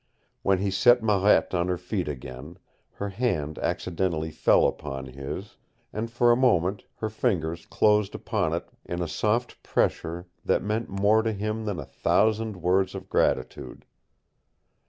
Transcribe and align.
When 0.41 0.57
he 0.57 0.71
set 0.71 1.03
Marette 1.03 1.53
on 1.53 1.67
her 1.67 1.77
feet 1.77 2.07
again, 2.07 2.57
her 2.93 3.09
hand 3.09 3.59
accidentally 3.59 4.31
fell 4.31 4.65
upon 4.65 5.05
his, 5.05 5.57
and 5.93 6.09
for 6.09 6.31
a 6.31 6.35
moment 6.35 6.85
her 6.95 7.09
fingers 7.11 7.67
closed 7.67 8.15
upon 8.15 8.51
it 8.53 8.67
in 8.83 8.99
a 9.03 9.07
soft 9.07 9.61
pressure 9.61 10.25
that 10.43 10.63
meant 10.63 10.89
more 10.89 11.21
to 11.21 11.31
him 11.31 11.65
than 11.65 11.79
a 11.79 11.85
thousand 11.85 12.63
words 12.63 12.95
of 12.95 13.09
gratitude. 13.09 13.85